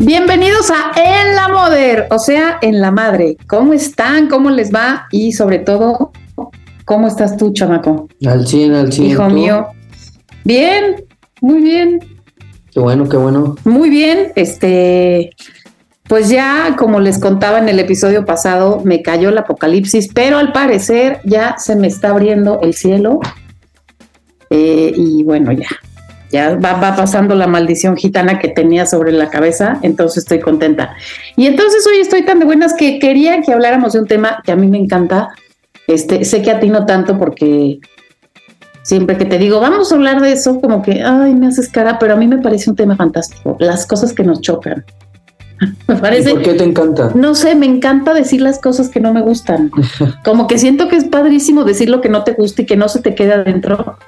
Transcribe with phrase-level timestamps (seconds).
[0.00, 3.36] Bienvenidos a En la Moder, o sea, en la madre.
[3.48, 4.28] ¿Cómo están?
[4.28, 5.06] ¿Cómo les va?
[5.10, 6.12] Y sobre todo,
[6.84, 8.08] ¿cómo estás tú, chamaco?
[8.24, 9.10] Al 100, al 100.
[9.10, 9.34] Hijo ¿tú?
[9.34, 9.66] mío.
[10.44, 11.04] Bien,
[11.40, 12.00] muy bien,
[12.72, 13.56] Qué bueno, qué bueno.
[13.64, 14.32] muy bien.
[14.36, 15.30] Este,
[16.04, 20.52] pues ya, como les contaba en el episodio pasado, me cayó el apocalipsis, pero al
[20.52, 23.18] parecer ya se me está abriendo el cielo.
[24.50, 25.66] Eh, y bueno, ya,
[26.30, 30.94] ya va, va pasando la maldición gitana que tenía sobre la cabeza, entonces estoy contenta.
[31.36, 34.52] Y entonces hoy estoy tan de buenas que quería que habláramos de un tema que
[34.52, 35.30] a mí me encanta.
[35.86, 37.80] Este, sé que a ti no tanto porque
[38.88, 41.98] siempre que te digo, vamos a hablar de eso, como que, ay, me haces cara,
[41.98, 44.84] pero a mí me parece un tema fantástico, las cosas que nos chocan.
[45.88, 47.10] me ¿Y parece, por qué te encanta?
[47.14, 49.70] no sé, me encanta decir las cosas que no me gustan.
[50.24, 52.88] Como que siento que es padrísimo decir lo que no te gusta y que no
[52.88, 53.98] se te queda adentro.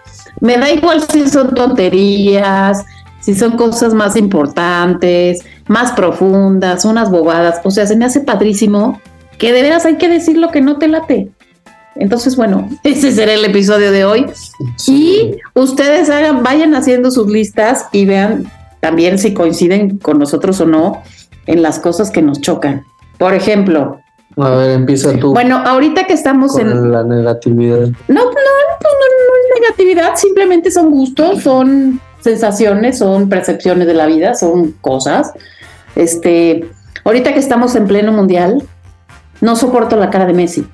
[0.40, 2.84] Me da igual si son tonterías,
[3.20, 7.60] si son cosas más importantes, más profundas, unas bobadas.
[7.64, 9.00] O sea, se me hace padrísimo
[9.38, 11.30] que de veras hay que decir lo que no te late.
[11.96, 14.26] Entonces, bueno, ese será el episodio de hoy.
[14.86, 20.66] Y ustedes hagan, vayan haciendo sus listas y vean también si coinciden con nosotros o
[20.66, 21.02] no
[21.46, 22.84] en las cosas que nos chocan.
[23.18, 24.00] Por ejemplo,
[24.42, 26.92] A ver, empieza tú bueno, ahorita que estamos en...
[26.92, 27.88] la negatividad.
[28.08, 33.94] No, no, pues no, no es negatividad, simplemente son gustos, son sensaciones, son percepciones de
[33.94, 35.32] la vida, son cosas.
[35.96, 36.68] Este,
[37.04, 38.62] ahorita que estamos en pleno mundial,
[39.40, 40.66] no soporto la cara de Messi.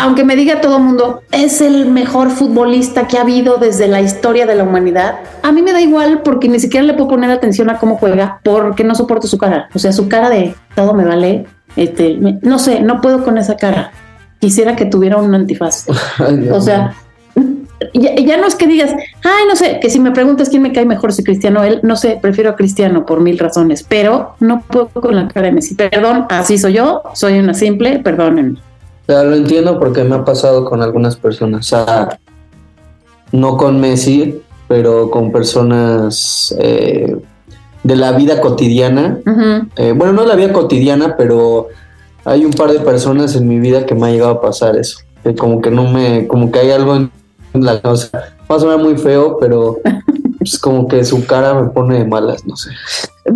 [0.00, 4.00] Aunque me diga todo el mundo, es el mejor futbolista que ha habido desde la
[4.00, 7.30] historia de la humanidad, a mí me da igual porque ni siquiera le puedo poner
[7.30, 9.68] atención a cómo juega porque no soporto su cara.
[9.74, 11.46] O sea, su cara de todo me vale.
[11.76, 13.92] Este, no sé, no puedo con esa cara.
[14.40, 15.86] Quisiera que tuviera un antifaz.
[16.18, 16.94] Ay, O sea,
[17.94, 18.92] ya, ya no es que digas,
[19.24, 21.80] ay, no sé, que si me preguntas quién me cae mejor, si Cristiano o él,
[21.82, 25.52] no sé, prefiero a Cristiano por mil razones, pero no puedo con la cara de
[25.52, 25.74] Messi.
[25.74, 28.58] Perdón, así soy yo, soy una simple, perdónenme.
[28.58, 31.72] O sea, lo entiendo porque me ha pasado con algunas personas.
[31.72, 32.18] O sea,
[33.32, 37.16] no con Messi, pero con personas eh,
[37.82, 39.18] de la vida cotidiana.
[39.76, 41.68] Eh, bueno, no la vida cotidiana, pero
[42.24, 44.98] hay un par de personas en mi vida que me ha llegado a pasar eso.
[45.24, 47.10] Que como que no me, como que hay algo en
[47.54, 49.78] la, o sea, va a sonar muy feo, pero
[50.38, 52.70] pues como que su cara me pone de malas, no sé.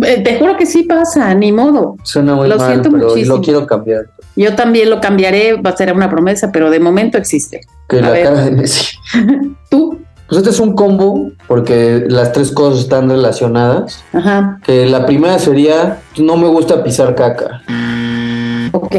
[0.03, 1.95] Eh, Te juro que sí pasa, ni modo.
[2.03, 3.35] Suena muy Lo mal, siento pero muchísimo.
[3.37, 4.05] lo quiero cambiar.
[4.35, 7.61] Yo también lo cambiaré, va a ser una promesa, pero de momento existe.
[7.89, 8.23] Que A la ver.
[8.25, 8.95] cara de Messi.
[9.69, 14.03] Tú, Pues este es un combo porque las tres cosas están relacionadas.
[14.13, 17.61] ajá, Que la primera sería, no me gusta pisar caca.
[18.73, 18.95] ok,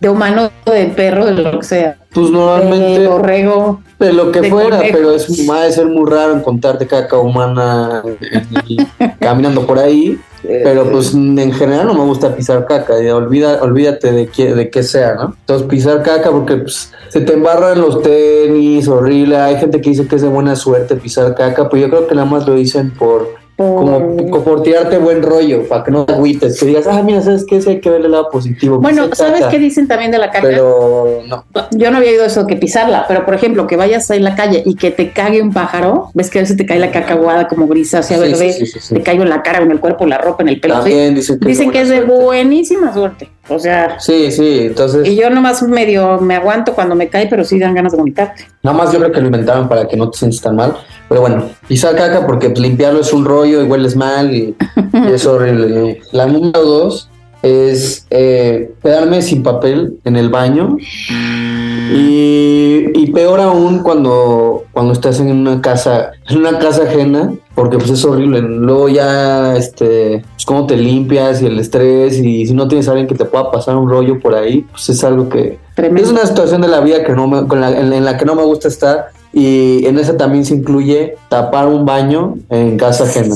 [0.00, 1.96] de humano, de perro, de lo que sea.
[2.12, 3.82] Pues De normalmente borrego.
[3.98, 4.96] de lo que de fuera, conejo.
[4.96, 8.02] pero es a ser muy raro encontrarte caca humana
[9.20, 10.18] caminando por ahí.
[10.42, 14.70] Pero pues en general no me gusta pisar caca, ya olvida, olvídate de que, de
[14.70, 15.34] que sea, ¿no?
[15.40, 20.06] Entonces pisar caca porque pues, se te embarran los tenis, horrible, hay gente que dice
[20.06, 22.92] que es de buena suerte pisar caca, pero yo creo que nada más lo dicen
[22.92, 27.02] por como, como por tirarte buen rollo, para que no te agüites, que digas, ah,
[27.02, 27.60] mira, ¿sabes qué?
[27.60, 28.78] Sí hay que ver el lado positivo.
[28.78, 29.50] Bueno, ¿sabes caca".
[29.50, 30.46] qué dicen también de la caca?
[30.46, 31.44] Pero no.
[31.72, 34.36] Yo no había oído eso que pisarla, pero por ejemplo, que vayas ahí en la
[34.36, 37.14] calle y que te cague un pájaro, ves que a veces te cae la caca
[37.14, 40.10] aguada como grisácea, Sí, verde, sí, te cae en la cara, en el cuerpo, en
[40.10, 40.74] la ropa, en el pelo.
[40.74, 43.28] También dicen que Dicen que es de buenísima suerte.
[43.48, 45.08] O sea, Sí, sí, entonces...
[45.08, 48.34] y yo nomás medio me aguanto cuando me cae, pero sí dan ganas de vomitar.
[48.62, 50.76] Nada más yo creo que lo inventaron para que no te sientas tan mal.
[51.08, 54.54] Pero bueno, pisar caca porque limpiarlo es un rollo y hueles mal y,
[54.92, 56.00] y es horrible.
[56.12, 57.08] La número dos
[57.42, 60.76] es eh, quedarme sin papel en el baño.
[61.90, 67.76] Y, y peor aún cuando, cuando estás en una casa, en una casa ajena, porque
[67.76, 68.40] pues es horrible.
[68.40, 72.92] Luego ya, este, pues cómo te limpias y el estrés y si no tienes a
[72.92, 76.02] alguien que te pueda pasar un rollo por ahí, pues es algo que, Tremendo.
[76.08, 78.24] es una situación de la vida que no me- con la- en, en la que
[78.24, 83.04] no me gusta estar y en esa también se incluye tapar un baño en casa
[83.04, 83.34] ajena.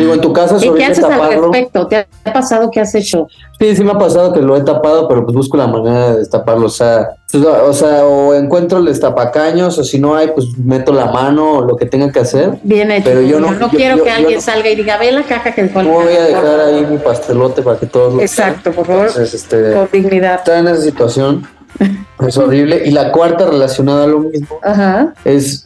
[0.00, 1.42] Digo, en tu casa ¿Y qué haces al taparlo.
[1.52, 1.86] respecto?
[1.86, 3.28] ¿Te ha pasado qué has hecho?
[3.58, 6.18] Sí, sí me ha pasado que lo he tapado, pero pues busco la manera de
[6.20, 6.66] destaparlo.
[6.66, 10.92] O sea, pues, o sea, o encuentro el destapacaños, o si no hay, pues meto
[10.92, 12.58] la mano o lo que tenga que hacer.
[12.62, 13.04] Bien hecho.
[13.04, 15.22] Pero yo no- yo- quiero yo- que yo alguien no- salga y diga, ve la
[15.22, 16.42] caja que el No voy a gato".
[16.42, 19.06] dejar ahí mi pastelote para que todos lo Exacto, por favor.
[19.08, 20.36] Entonces, este, Con dignidad.
[20.36, 21.46] está en esa situación.
[22.26, 22.82] Es horrible.
[22.84, 25.14] Y la cuarta relacionada a lo mismo Ajá.
[25.24, 25.64] es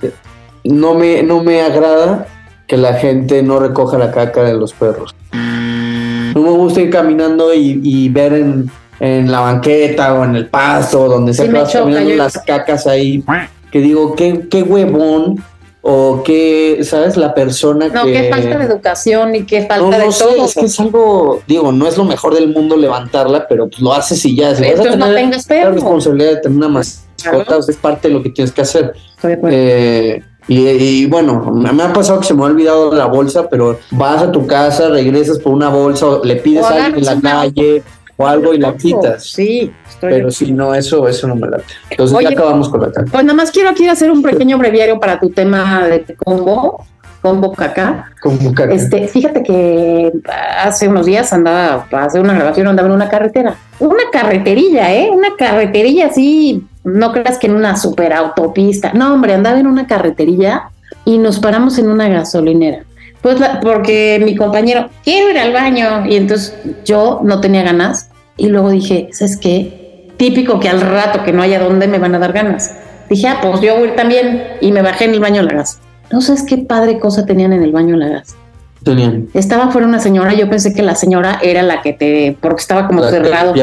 [0.63, 2.27] no me, no me agrada
[2.75, 5.15] que la gente no recoja la caca de los perros.
[5.33, 8.69] No me gusta ir caminando y, y ver en,
[8.99, 12.37] en la banqueta o en el pasto, donde Sí, me vas choca, caminando yo- las
[12.39, 13.23] cacas ahí,
[13.71, 15.41] que digo, qué, qué huevón
[15.83, 17.17] o qué, ¿sabes?
[17.17, 18.13] La persona No, que...
[18.13, 20.45] qué falta de educación y qué falta No, de no sé, todo.
[20.47, 23.93] es que es algo, digo, no es lo mejor del mundo levantarla, pero pues lo
[23.95, 24.53] haces y ya.
[24.57, 27.61] Si vas a Entonces no tengas la responsabilidad de tener una mascota, Claro.
[27.69, 28.95] es parte de lo que tienes que hacer.
[29.15, 29.57] Estoy de acuerdo.
[29.57, 33.79] Eh, y, y bueno, me ha pasado que se me ha olvidado la bolsa, pero
[33.91, 37.05] vas a tu casa, regresas por una bolsa, o le pides O a alguien en
[37.05, 37.83] la calle
[38.17, 39.25] o algo y la quitas.
[39.25, 41.65] Sí, estoy Pero si no, eso, eso no me late.
[41.91, 43.11] Entonces Oye, ya acabamos con la caca.
[43.11, 46.85] Pues nada más quiero aquí hacer un pequeño breviario para tu tema de combo,
[47.23, 48.13] combo caca.
[48.23, 48.73] Como caca.
[48.73, 50.13] Este, fíjate que
[50.59, 53.57] hace unos días andaba, para hacer una grabación, andaba en una carretera.
[53.81, 55.11] Una carreterilla, ¿eh?
[55.11, 58.93] Una carreterilla así, no creas que en una super autopista.
[58.93, 60.71] No, hombre, andaba en una carreterilla
[61.05, 62.85] y nos paramos en una gasolinera.
[63.23, 66.07] Pues la- porque mi compañero, quiero ir al baño.
[66.07, 66.55] Y entonces
[66.85, 68.11] yo no tenía ganas.
[68.37, 70.11] Y luego dije, ¿sabes qué?
[70.17, 72.75] Típico que al rato que no haya dónde me van a dar ganas.
[73.09, 74.43] Dije, ah, pues yo voy a ir también.
[74.61, 75.81] Y me bajé en el baño de la gas.
[76.13, 78.37] No sabes qué padre cosa tenían en el baño de la gas.
[78.83, 79.29] Tenían.
[79.33, 82.87] Estaba fuera una señora, yo pensé que la señora era la que te, porque estaba
[82.87, 83.55] como La que cerrado.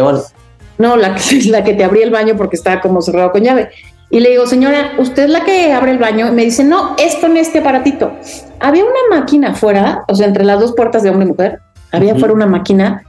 [0.77, 3.69] No, la que, la que te abría el baño porque estaba como cerrado con llave.
[4.09, 6.27] Y le digo, señora, ¿usted es la que abre el baño?
[6.27, 8.11] Y me dice, no, es con este aparatito.
[8.59, 11.59] Había una máquina afuera, o sea, entre las dos puertas de hombre y mujer,
[11.93, 13.03] había afuera una máquina,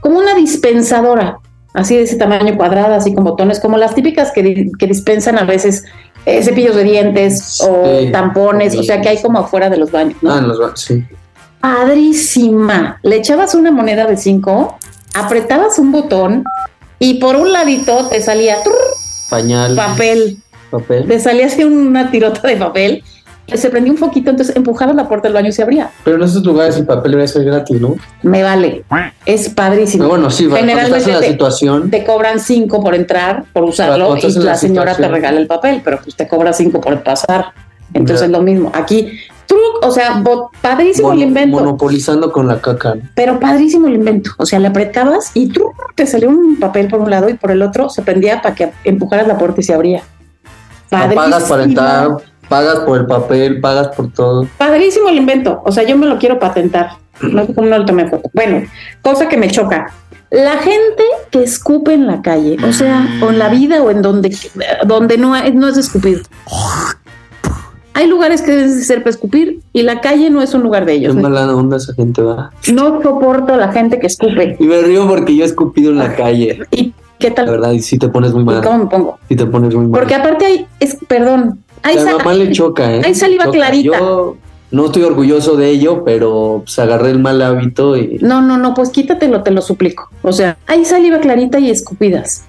[0.00, 1.38] como una dispensadora,
[1.74, 5.44] así de ese tamaño cuadrada, así con botones, como las típicas que, que dispensan a
[5.44, 5.84] veces
[6.26, 8.10] eh, cepillos de dientes o Sí.
[8.10, 10.32] tampones, o sea, que hay como afuera de los baños, ¿no?
[10.32, 11.04] Ah, en los ba- sí.
[11.60, 12.98] padrísima.
[13.02, 14.78] Le echabas una moneda de 5,
[15.14, 16.44] apretabas un botón
[16.98, 18.56] y por un ladito te salía
[19.30, 19.74] Pañal.
[19.76, 20.38] papel.
[20.70, 21.06] Papel.
[21.06, 23.02] Te salía así una tirota de papel.
[23.54, 25.90] Se prendía un foquito, entonces empujabas la puerta del baño y se abría.
[26.04, 27.96] Pero en esos lugares el papel debe ser gratis, ¿no?
[28.22, 28.84] Me vale.
[29.24, 30.02] Es padrísimo.
[30.04, 31.90] Pero bueno, sí, cuando estás Generalmente en la te- situación.
[31.90, 35.80] Te cobran 5 por entrar, por usarlo, y la, la señora te regala el papel,
[35.82, 37.52] pero pues te cobra 5 por pasar.
[37.94, 38.70] Entonces es lo mismo.
[38.74, 39.18] Aquí,
[39.48, 40.22] truc, o sea,
[40.62, 41.56] padrísimo el invento.
[41.58, 42.94] monopolizando con la caca.
[43.16, 44.30] Pero padrísimo el invento.
[44.36, 45.72] O sea, le apretabas y ¡tru!
[45.96, 48.70] te salió un papel por un lado y por el otro se prendía para que
[48.84, 50.02] empujaras la puerta y se abría.
[50.90, 52.08] Pagas para entrar,
[52.48, 54.46] pagas por el papel, pagas por todo.
[54.56, 55.60] Padrísimo el invento.
[55.64, 56.90] O sea, yo me lo quiero patentar.
[57.20, 58.30] No sé cómo no le tomé foto.
[58.32, 58.66] Bueno,
[59.02, 59.92] cosa que me choca.
[60.30, 64.02] La gente que escupe en la calle, o sea, o en la vida o en
[64.02, 64.36] donde,
[64.86, 66.22] donde no, es- no es escupir.
[67.94, 70.84] Hay lugares que deben de ser para escupir y la calle no es un lugar
[70.84, 71.14] de ellos.
[71.16, 72.50] mala onda esa gente, va.
[72.72, 74.56] No soporto a la gente que escupe.
[74.60, 76.60] Y me río porque yo he escupido en la calle.
[76.70, 77.46] ¿Y qué La tal?
[77.50, 78.62] verdad, y sí te pones muy ¿Y mal.
[78.62, 79.18] cómo me pongo?
[79.28, 80.00] Sí te pones muy mal.
[80.00, 83.02] Porque aparte hay, es, perdón, hay, a mi sa- mamá le choca, ¿eh?
[83.04, 83.56] hay saliva Choca.
[83.56, 83.98] clarita.
[83.98, 84.36] Yo
[84.70, 88.18] no estoy orgulloso de ello, pero pues agarré el mal hábito y.
[88.20, 90.08] No, no, no, pues quítatelo, te lo suplico.
[90.22, 92.44] O sea, hay saliva clarita y escupidas.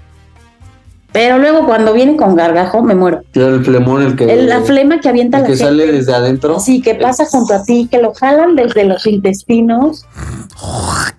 [1.11, 3.21] Pero luego cuando viene con gargajo, me muero.
[3.33, 4.25] El flemón el que.
[4.31, 5.65] El- la flema que avienta el la que gente.
[5.69, 6.59] sale desde adentro.
[6.59, 10.06] Sí, que pasa junto a ti, que lo jalan desde los intestinos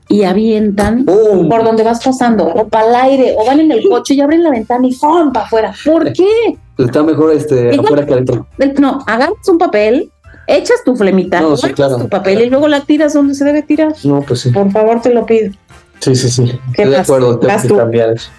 [0.09, 4.15] y avientan por donde vas pasando, o para el aire, o van en el coche
[4.15, 5.33] y abren la ventana y ¡pum!
[5.33, 5.75] para afuera.
[5.85, 6.57] ¿Por qué?
[6.79, 8.47] Está mejor este, Igual- afuera que adentro.
[8.79, 10.11] No, agarras un papel,
[10.47, 11.97] echas tu flemita, No, sí, claro.
[11.99, 13.93] tu papel y luego la tiras donde se debe tirar.
[14.05, 14.51] No, pues sí.
[14.51, 15.53] Por favor, te lo pido.
[16.01, 16.45] Sí, sí, sí.
[16.75, 18.31] ¿Qué Estoy de acuerdo, tengo que cambiar eso.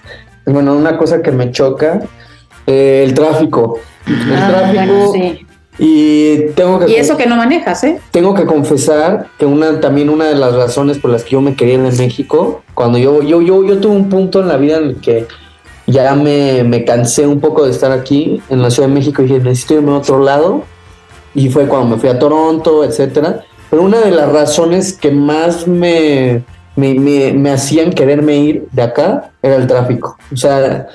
[0.45, 2.01] Bueno, una cosa que me choca,
[2.67, 3.79] eh, el tráfico.
[4.07, 4.93] El Ah, tráfico.
[4.93, 5.45] bueno, sí.
[5.79, 8.00] Y tengo que Y eso que no manejas, ¿eh?
[8.12, 11.55] tengo que confesar que una también una de las razones por las que yo me
[11.55, 14.77] quería ir de México, cuando yo yo yo yo tuve un punto en la vida
[14.77, 15.27] en el que
[15.88, 19.25] ya me, me cansé un poco de estar aquí en la Ciudad de México y
[19.27, 20.63] dije, necesito irme a otro lado.
[21.33, 23.41] Y fue cuando me fui a Toronto, etcétera.
[23.69, 26.43] Pero una de las razones que más me,
[26.75, 30.18] me, me, me hacían quererme ir de acá era el tráfico.
[30.32, 30.88] O sea,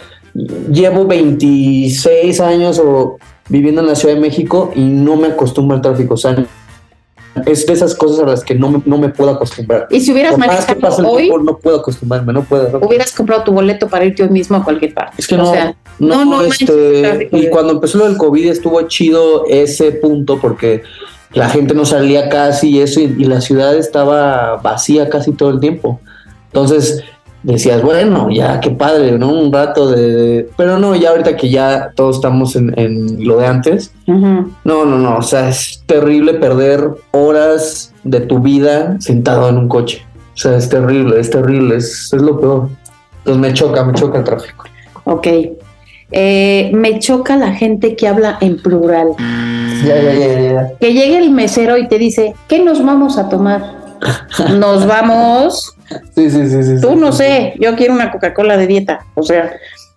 [0.71, 3.18] llevo 26 años o
[3.49, 6.14] viviendo en la Ciudad de México y no me acostumbro al tráfico.
[6.14, 6.37] O sea,
[7.45, 9.87] es de esas cosas a las que no me, no me puedo acostumbrar.
[9.90, 12.78] Y si hubieras Por más que hoy, tiempo, no puedo acostumbrarme, no puedo.
[12.80, 15.16] hubieras comprado tu boleto para irte hoy mismo a cualquier parte.
[15.18, 18.47] Es que O no, sea, no, no, no este, y cuando empezó lo del COVID
[18.49, 20.83] estuvo chido ese punto porque
[21.33, 25.50] la gente no salía casi y eso, y, y la ciudad estaba vacía casi todo
[25.50, 26.00] el tiempo.
[26.47, 27.04] Entonces
[27.42, 29.33] decías, bueno, ya qué padre, ¿no?
[29.33, 30.49] Un rato de...
[30.56, 34.85] Pero no, ya ahorita que ya todos estamos en, en lo de antes, no, no,
[34.85, 40.04] no, o sea, es terrible perder horas de tu vida sentado en un coche.
[40.35, 42.68] O sea, es terrible, es terrible, es, es lo peor.
[43.18, 44.64] Entonces me choca, me choca el tráfico.
[45.04, 45.26] Ok.
[46.12, 49.08] Eh, me choca la gente que habla en plural.
[49.84, 50.70] Ya, ya, ya, ya.
[50.80, 53.75] Que llegue el mesero y te dice, ¿qué nos vamos a tomar?
[54.56, 55.75] Nos vamos,
[56.14, 56.80] Sí, sí, sí, sí.
[56.80, 57.18] tú sí, no sí.
[57.18, 59.00] sé, yo quiero una Coca-Cola de dieta.
[59.14, 59.52] O sea,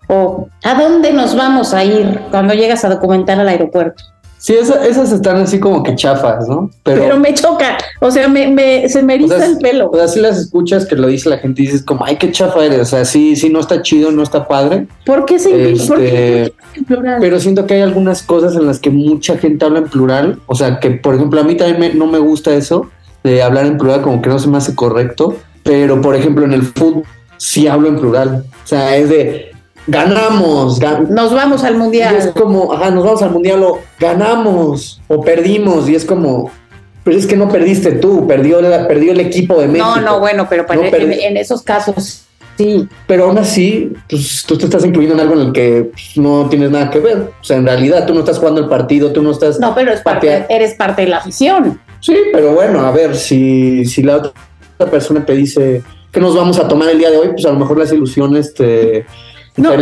[0.07, 4.03] o ¿a dónde nos vamos a ir cuando llegas a documentar al aeropuerto?
[4.41, 6.71] Sí, esa- esas están así como que chafas, ¿no?
[6.83, 9.89] Pero, Pero, me choca, o sea, me, me- se me eriza O sea, el pelo.
[9.91, 12.31] o sea, si las escuchas que lo dice la gente y dices como, ay, qué
[12.31, 12.79] chafa eres.
[12.79, 14.87] O sea, sí, sí, no está chido, no está padre.
[15.05, 17.17] ¿Por qué se Este, ¿por qué en plural?
[17.19, 20.39] Pero siento que hay algunas cosas en las que mucha gente habla en plural.
[20.47, 22.89] O sea, que por ejemplo a mí también me- no me gusta eso
[23.25, 25.35] de hablar en plural, como que no se me hace correcto.
[25.63, 27.03] Pero por ejemplo en el fútbol
[27.35, 28.45] sí hablo en plural.
[28.63, 29.48] O sea, es de
[29.89, 32.33] ganamos, gan- Nos vamos al y es mundial.
[32.35, 35.89] como, ajá, nos vamos al mundial o ganamos o perdimos.
[35.89, 36.51] Y es como,
[37.03, 39.87] pero es que no perdiste tú, perdió, la- perdió el equipo de México.
[39.95, 42.25] No, no, bueno, pero para- No, en, esos casos
[42.57, 42.87] sí.
[43.07, 46.47] Pero aún así, pues tú te estás incluyendo en algo en el que pues, no
[46.49, 47.17] tienes nada que ver.
[47.41, 49.59] O sea, en realidad tú no estás jugando el partido, tú no estás.
[49.59, 51.79] No, pero es parte, eres parte de la afición.
[52.01, 54.33] Sí, pero bueno, a ver, si, si la otra
[54.91, 57.59] persona te dice que nos vamos a tomar el día de hoy, pues a lo
[57.59, 59.05] mejor las ilusiones te.
[59.59, 59.75] No.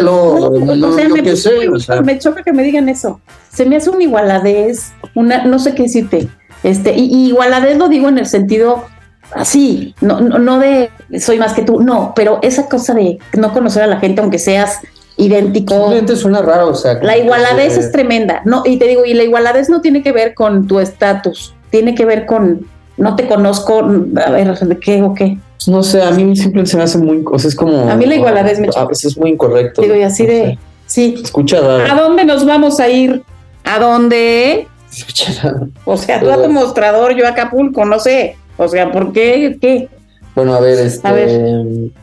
[0.00, 2.88] No, no, o sea, yo me, qué sé, o sea, me choca que me digan
[2.88, 3.20] eso.
[3.52, 6.28] Se me hace una igualadez, una, no sé qué decirte.
[6.62, 8.84] Este, y, y igualadez lo digo en el sentido
[9.32, 13.52] así, no, no, no de soy más que tú, no, pero esa cosa de no
[13.52, 14.80] conocer a la gente aunque seas
[15.16, 15.92] idéntico.
[16.16, 16.94] suena raro, o sea.
[17.02, 20.34] La igualadez es tremenda, no, y te digo, y la igualadez no tiene que ver
[20.34, 25.14] con tu estatus, tiene que ver con no te conozco, a ver, ¿de qué o
[25.14, 25.38] qué?
[25.66, 27.22] No sé, a mí simplemente se me hace muy.
[27.30, 27.90] O sea, es como.
[27.90, 28.82] A mí la igualadez me choca.
[28.82, 29.82] A veces es muy incorrecto.
[29.82, 30.58] Digo, y así no de, sé.
[30.86, 33.22] sí, Escucha ¿a dónde nos vamos a ir?
[33.64, 34.68] ¿A dónde?
[34.92, 35.56] Escucha.
[35.84, 38.36] O sea, tú a tu mostrador, yo a Acapulco, no sé.
[38.56, 39.56] O sea, ¿por qué?
[39.60, 39.88] ¿Qué?
[40.34, 41.06] Bueno, a ver, este.
[41.08, 41.30] A ver.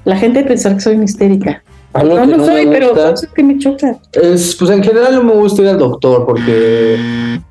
[0.05, 1.63] La gente pensar que soy una histérica.
[1.93, 3.97] algo No, que no, me soy, pero sé qué me choca.
[4.13, 6.97] Es, pues en general no me gusta ir al doctor porque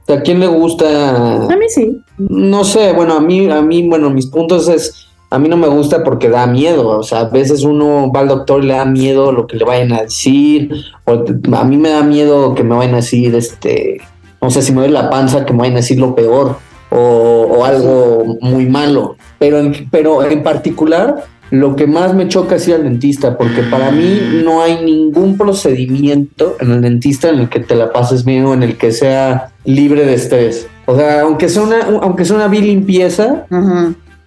[0.08, 2.00] a quién le gusta, A mí sí.
[2.28, 5.68] No sé, bueno, a mí, a mí, bueno, mis puntos es, a mí no me
[5.68, 8.84] gusta porque da miedo, o sea, a veces uno va al doctor y le da
[8.84, 10.72] miedo lo que le vayan a decir,
[11.04, 11.24] o
[11.56, 14.00] a mí me da miedo que me vayan a decir, este,
[14.42, 16.56] no sé, si me duele la panza, que me vayan a decir lo peor
[16.90, 22.56] o, o algo muy malo, pero en, pero en particular lo que más me choca
[22.56, 27.40] es ir al dentista, porque para mí no hay ningún procedimiento en el dentista en
[27.40, 30.68] el que te la pases bien o en el que sea libre de estrés.
[30.90, 33.46] O sea, aunque sea una, aunque sea una vil limpieza,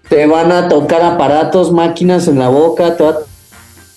[0.08, 3.18] te van a tocar aparatos, máquinas en la boca, te va a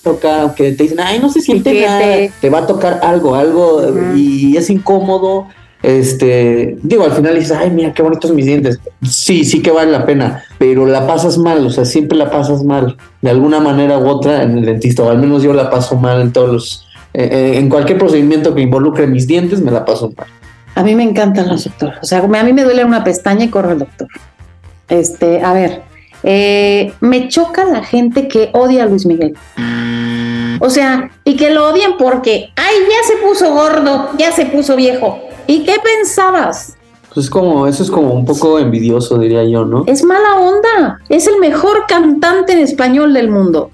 [0.02, 3.34] tocar, aunque te dicen, ay, no se siente nada, te- te va a tocar algo,
[3.34, 3.82] algo,
[4.16, 5.46] y es incómodo.
[5.82, 8.80] Este, digo, al final dices, ay, mira qué bonitos mis dientes.
[9.08, 12.64] Sí, sí que vale la pena, pero la pasas mal, o sea, siempre la pasas
[12.64, 15.94] mal, de alguna manera u otra en el dentista, o al menos yo la paso
[15.96, 19.84] mal en todos los, eh, eh, en cualquier procedimiento que involucre mis dientes, me la
[19.84, 20.26] paso mal.
[20.76, 21.98] A mí me encantan los doctores.
[22.02, 24.08] O sea, a mí me duele una pestaña y corre el doctor.
[24.88, 25.82] Este, a ver,
[26.22, 29.34] eh, me choca la gente que odia a Luis Miguel.
[30.60, 34.76] O sea, y que lo odian porque, ay, ya se puso gordo, ya se puso
[34.76, 35.18] viejo.
[35.46, 36.76] ¿Y qué pensabas?
[37.14, 39.84] Pues es como, eso es como un poco envidioso, diría yo, ¿no?
[39.86, 41.00] Es mala onda.
[41.08, 43.70] Es el mejor cantante en español del mundo.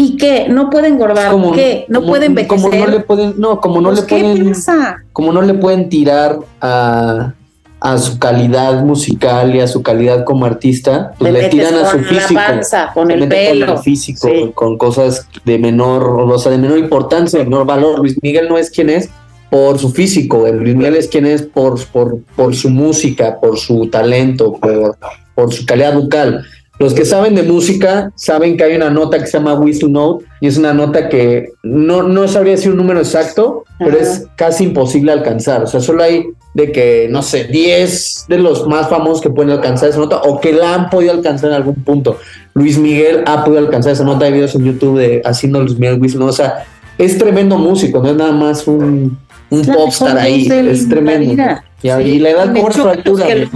[0.00, 0.46] ¿Y qué?
[0.48, 1.30] ¿No puede engordar?
[1.30, 1.84] Como- ¿Qué?
[1.88, 2.58] ¿No como- puede envejecer?
[2.70, 5.02] Como no le pueden, no, como no Pues, le ¿Qué pueden, piensa?
[5.12, 7.34] como no le pueden tirar a,
[7.80, 11.90] a su calidad musical y a su calidad como artista, pues Le le, tiran a
[11.90, 12.34] su la físico.
[12.34, 13.66] panza, con el pelo.
[13.66, 14.50] Con el físico, Sí.
[14.54, 17.98] con cosas de menor, o sea, de menor importancia, de menor valor.
[17.98, 19.10] Luis Miguel no es quien es
[19.50, 23.58] por su físico, el Luis Miguel es quien es por, por, por su música, por
[23.58, 24.96] su talento, por,
[25.34, 26.42] por su calidad vocal.
[26.80, 30.24] Los que saben de música saben que hay una nota que se llama whistle note
[30.40, 34.64] y es una nota que no, no sabría decir un número exacto, pero es casi
[34.64, 35.62] imposible alcanzar.
[35.62, 39.50] O sea, solo hay de que, no sé, 10 de los más famosos que pueden
[39.50, 42.16] alcanzar esa nota o que la han podido alcanzar en algún punto.
[42.54, 44.24] Luis Miguel ha podido alcanzar esa nota.
[44.24, 46.30] Hay videos en YouTube de haciendo Luis Miguel whistle note.
[46.30, 46.64] O sea,
[46.96, 49.18] es tremendo músico, no es nada más un,
[49.50, 50.48] un popstar ahí.
[50.50, 51.44] Es tremendo.
[51.82, 52.92] Y, a- Sí, y la edad cobra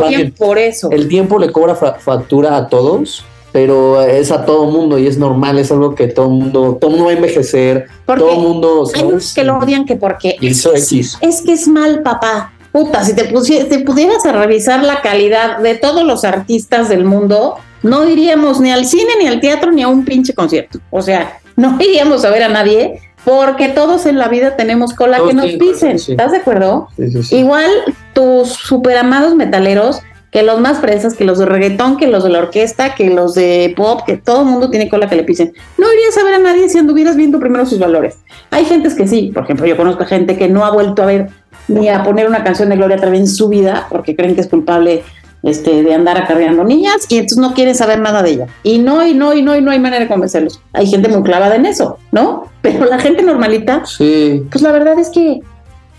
[0.08, 0.34] bien.
[0.36, 0.90] por eso.
[0.90, 5.18] El tiempo le cobra fa- factura a todos, pero es a todo mundo y es
[5.18, 9.02] normal, es algo que todo mundo, todo mundo va a envejecer, Porque todo mundo hay
[9.02, 11.18] unos que lo odian que porque X.
[11.20, 12.52] es que es mal papá.
[12.72, 17.54] puta, si te, te pudieras a revisar la calidad de todos los artistas del mundo,
[17.84, 20.80] no iríamos ni al cine, ni al teatro, ni a un pinche concierto.
[20.90, 25.18] O sea, no iríamos a ver a nadie porque todos en la vida tenemos cola
[25.18, 25.98] Todos que nos pisen.
[25.98, 26.12] sí.
[26.12, 26.88] ¿Estás de acuerdo?
[26.96, 27.36] Sí, sí, sí.
[27.36, 27.70] Igual
[28.12, 30.00] tus super amados metaleros,
[30.30, 33.34] que los más fresas, que los de reggaetón, que los de la orquesta, que los
[33.34, 35.52] de pop, que todo el mundo tiene cola que le pisen.
[35.78, 38.18] No irías a ver a nadie si anduvieras viendo primero sus valores.
[38.50, 41.28] Hay gentes que sí, por ejemplo, yo conozco gente que no ha vuelto a ver
[41.68, 44.48] ni a poner una canción de Gloria Trevi en su vida porque creen que es
[44.48, 45.04] culpable
[45.44, 48.46] este, de andar acarreando niñas y entonces no quieren saber nada de ella.
[48.62, 50.60] Y no, y no, y no, y no hay manera de convencerlos.
[50.72, 52.46] Hay gente muy clavada en eso, ¿no?
[52.62, 55.40] Pero la gente normalita, Sí, pues la verdad es que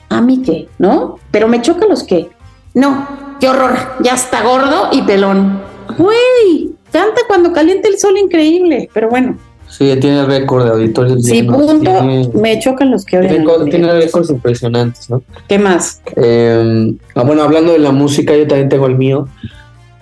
[0.10, 1.20] a mí qué, ¿no?
[1.32, 2.30] Pero me choca los que.
[2.74, 3.08] No,
[3.40, 5.62] qué horror, ya está gordo y pelón.
[5.98, 9.38] Güey, canta cuando caliente el sol increíble, pero bueno,
[9.78, 11.24] sí, tiene récord de auditorios.
[11.24, 11.80] sí, punto.
[11.80, 13.70] Tiene, Me chocan los que tiene, odian.
[13.70, 15.22] tiene récords impresionantes, ¿no?
[15.48, 16.02] ¿Qué más?
[16.16, 19.28] Eh, ah, bueno, hablando de la música, yo también tengo el mío.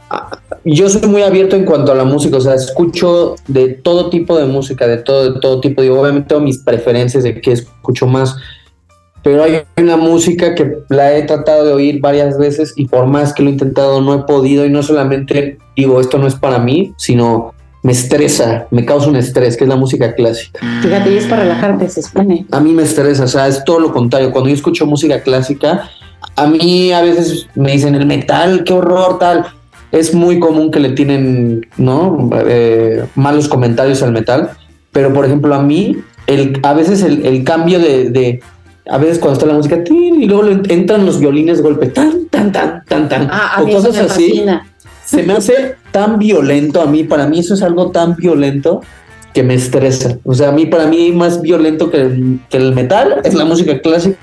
[0.10, 4.10] Ah, Yo soy muy abierto en cuanto a la música, o sea, escucho de todo
[4.10, 5.82] tipo de música, de todo, de todo tipo.
[5.82, 8.36] Digo, obviamente tengo mis preferencias de qué escucho más,
[9.24, 13.34] pero hay una música que la he tratado de oír varias veces y por más
[13.34, 16.60] que lo he intentado no he podido y no solamente digo esto no es para
[16.60, 17.54] mí, sino
[17.84, 20.60] me estresa, me causa un estrés, que es la música clásica.
[20.82, 22.46] Fíjate, y es para relajarte, se expone.
[22.52, 24.32] A mí me estresa, o sea, es todo lo contrario.
[24.32, 25.90] Cuando yo escucho música clásica,
[26.36, 29.46] a mí a veces me dicen el metal, qué horror, tal.
[29.92, 32.30] Es muy común que le tienen, ¿no?
[32.48, 34.52] Eh, malos comentarios al metal.
[34.92, 38.40] Pero, por ejemplo, a mí, el, a veces el, el cambio de, de-
[38.90, 42.26] A veces cuando está la música, tin, y luego entran los violines de golpe, tan,
[42.28, 43.28] tan, tan, tan, tan.
[43.32, 44.44] Ah, o cosas así.
[45.06, 48.82] Se me hace tan violento a mí, para mí eso es algo tan violento
[49.34, 50.18] que me estresa.
[50.24, 53.46] O sea, a mí, para mí, más violento que el, que el metal es la
[53.46, 54.18] música clásica.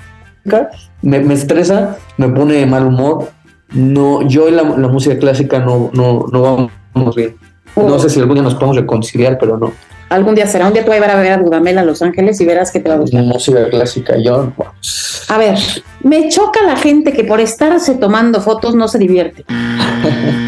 [1.01, 3.29] Me, me estresa, me pone de mal humor.
[3.73, 7.35] No, yo y la, la música clásica no, no, no vamos bien.
[7.75, 9.71] No sé si algún día nos podemos reconciliar, pero no.
[10.09, 12.01] Algún día será, un día tú vas a ir a ver a Dudamel a Los
[12.01, 13.23] Ángeles y verás que te va a gustar.
[13.23, 14.51] Música clásica, yo.
[15.29, 15.57] A ver,
[16.03, 19.45] me choca la gente que por estarse tomando fotos no se divierte.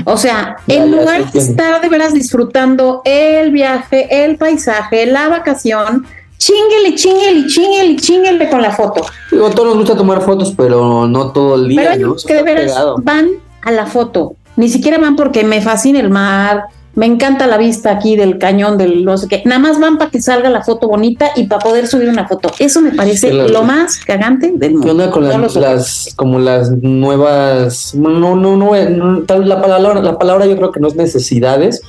[0.06, 5.06] O sea, Ya, en ya, lugar de estar de veras disfrutando el viaje, el paisaje,
[5.06, 6.06] la vacación,
[6.38, 9.06] chinguele, chinguele, chinguele, chinguele con la foto.
[9.32, 11.92] Digo, a todos nos gusta tomar fotos, pero no todo el día.
[11.94, 12.16] Pero ¿no?
[12.16, 12.98] que de veras pegado.
[13.02, 13.30] van
[13.62, 14.36] a la foto.
[14.56, 18.78] Ni siquiera van porque me fascina el mar, me encanta la vista aquí del cañón,
[18.78, 19.42] del no sé qué.
[19.46, 22.52] Nada más van para que salga la foto bonita y para poder subir una foto.
[22.60, 24.86] Eso me parece lo más cagante del mundo.
[24.86, 25.28] ¿Qué onda con
[25.62, 30.72] las, como las nuevas, no, no, no, no, tal la palabra, la palabra yo creo
[30.72, 31.82] que no es necesidades,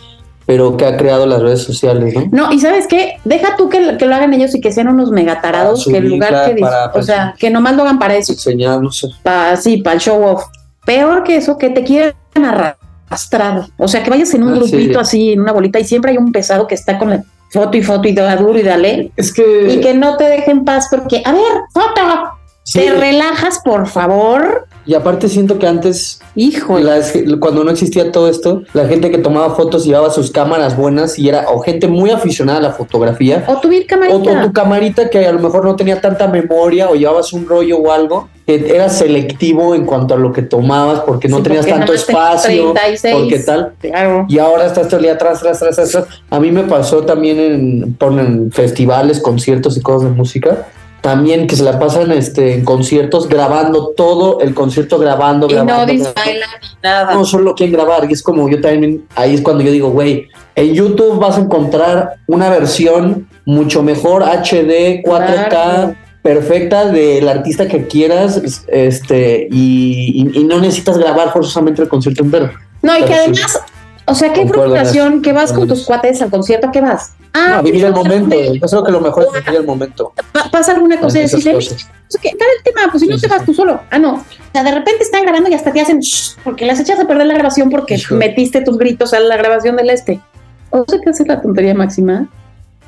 [0.46, 2.28] pero que ha creado las redes sociales, ¿no?
[2.48, 5.10] No, y sabes qué, deja tú que, que lo hagan ellos y que sean unos
[5.10, 8.80] megatarados, que en lugar que, para- o sea, que nomás lo hagan para eso, Enseñar,
[8.80, 9.08] no sé.
[9.22, 10.44] para sí, para el show off.
[10.84, 12.14] Peor que eso, que te quieran
[13.08, 14.94] arrastrar, o sea, que vayas en un Ah, grupito sí.
[15.00, 17.82] así, en una bolita, y siempre hay un pesado que está con la foto y
[17.82, 19.68] foto y da duro y dale, Es que...
[19.72, 22.00] y que no te dejen paz porque, a ver, foto,
[22.64, 28.28] sí, te relajas, por favor, y aparte siento que antes, las- cuando no existía todo
[28.28, 32.10] esto, la gente que tomaba fotos llevaba sus cámaras buenas y era o gente muy
[32.10, 34.52] aficionada a la fotografía, O tu vir o tu, camarita.
[34.52, 38.28] camarita que a lo mejor no tenía tanta memoria o llevabas un rollo o algo,
[38.46, 41.94] que era selectivo en cuanto a lo que tomabas porque no Sí, tenías porque tanto
[41.94, 43.14] espacio, 36.
[43.18, 43.72] porque tal.
[43.80, 44.26] Claro.
[44.28, 46.04] Y ahora estás todo el día atrás, atrás, atrás, atrás.
[46.28, 50.66] A mí me pasó también en, en festivales, conciertos y cosas de música.
[51.04, 55.66] También que se la pasan este, en conciertos grabando todo el concierto, grabando, Y no
[55.66, 55.92] grabando.
[55.92, 56.40] grabando.
[56.82, 57.12] nada.
[57.14, 58.06] No solo quieren grabar.
[58.08, 61.42] Y es como yo también, ahí es cuando yo digo, güey, en YouTube vas a
[61.42, 65.94] encontrar una versión mucho mejor HD, 4K, Claro.
[66.22, 72.22] perfecta del artista que quieras, este, y, y- y no necesitas grabar forzosamente el concierto
[72.24, 72.50] entero.
[72.80, 73.12] No, y que sí.
[73.12, 73.60] además,
[74.06, 77.12] o sea, qué frustración que vas con tus cuates al concierto, ¿qué vas?
[77.36, 78.28] Ah, No, vivir el momento.
[78.28, 80.12] me- Yo creo que lo mejor es vivir el momento.
[80.32, 81.88] pa- pasa alguna cosa y decirle, cosas.
[82.08, 82.82] "Pues, ¿qué tal el tema?
[82.92, 83.80] Pues si no te vas tú solo.
[83.90, 84.14] Ah, no.
[84.14, 87.06] O sea, de repente están grabando y hasta te hacen "Shh", porque las echas a
[87.08, 88.14] perder la grabación porque Hijo.
[88.14, 90.20] metiste tus gritos a la grabación del este.
[90.70, 92.28] O sea, que hace la tontería máxima.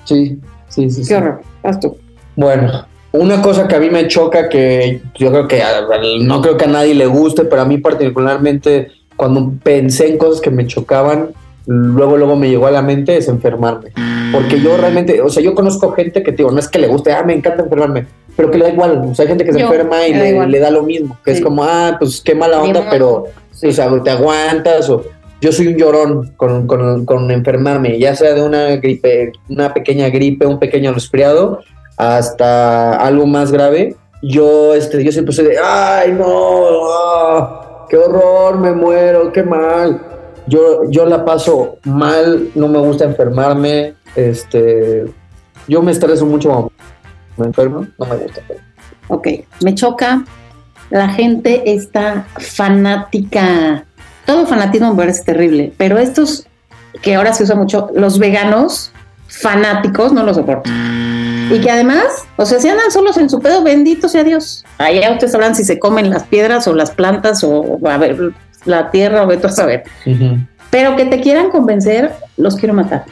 [0.04, 1.02] Sí, sí, sí.
[1.02, 1.08] sí.
[1.08, 1.42] Qué horror.
[1.64, 1.96] Haz tú.
[2.36, 5.80] Bueno, una cosa que a mí me choca, que yo creo que a-
[6.22, 10.40] no creo que a nadie le guste, pero a mí particularmente, cuando pensé en cosas
[10.40, 11.30] que me chocaban,
[11.66, 13.90] luego, luego me llegó a la mente es enfermarme.
[14.32, 17.12] Porque yo realmente, o sea, yo conozco gente que, digo, no es que le guste,
[17.12, 19.02] ah, me encanta enfermarme, pero que le da igual.
[19.10, 21.38] O sea, hay gente que se Yo, enferma y le, da lo mismo, que Sí.
[21.38, 25.04] es como, ah, pues qué mala onda, pero, o sea, te aguantas o...
[25.38, 30.08] Yo soy un llorón con, con, con enfermarme, ya sea de una gripe, una pequeña
[30.08, 31.60] gripe, un pequeño resfriado,
[31.98, 33.96] hasta algo más grave.
[34.22, 40.15] yo, este, yo siempre soy de, ay, no, ah, qué horror, me muero, qué mal.
[40.46, 45.04] Yo, yo la paso mal, no me gusta enfermarme, este,
[45.66, 46.72] yo me estreso mucho cuando
[47.36, 48.42] me enfermo, no me gusta.
[49.08, 49.28] Ok,
[49.62, 50.24] me choca.
[50.90, 53.84] La gente está fanática.
[54.24, 56.46] Todo fanatismo me parece terrible, pero estos
[57.02, 58.92] que ahora se usa mucho, los veganos
[59.28, 60.70] fanáticos, no los soporto.
[61.50, 62.04] Y que además,
[62.36, 64.64] o sea, si andan solos en su pedo, bendito sea Dios.
[64.78, 68.32] Allá ustedes sabrán si se comen las piedras o las plantas o, a ver,
[68.66, 69.84] la tierra o veto a saber.
[70.70, 73.04] Pero que te quieran convencer, los quiero matar.